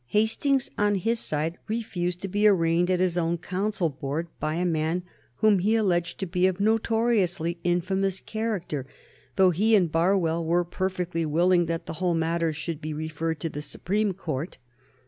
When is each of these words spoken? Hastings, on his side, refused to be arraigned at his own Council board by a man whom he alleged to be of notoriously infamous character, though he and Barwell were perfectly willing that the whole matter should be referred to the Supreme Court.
Hastings, 0.07 0.71
on 0.79 0.95
his 0.95 1.19
side, 1.19 1.59
refused 1.67 2.23
to 2.23 2.27
be 2.27 2.47
arraigned 2.47 2.89
at 2.89 2.99
his 2.99 3.19
own 3.19 3.37
Council 3.37 3.87
board 3.87 4.29
by 4.39 4.55
a 4.55 4.65
man 4.65 5.03
whom 5.35 5.59
he 5.59 5.75
alleged 5.75 6.19
to 6.21 6.25
be 6.25 6.47
of 6.47 6.59
notoriously 6.59 7.59
infamous 7.63 8.19
character, 8.19 8.87
though 9.35 9.51
he 9.51 9.75
and 9.75 9.91
Barwell 9.91 10.43
were 10.43 10.65
perfectly 10.65 11.23
willing 11.23 11.67
that 11.67 11.85
the 11.85 11.93
whole 12.01 12.15
matter 12.15 12.51
should 12.51 12.81
be 12.81 12.95
referred 12.95 13.39
to 13.41 13.49
the 13.49 13.61
Supreme 13.61 14.13
Court. 14.15 14.57